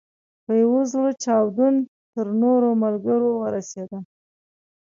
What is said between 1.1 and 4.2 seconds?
چاودون تر نورو ملګرو ورسېدم.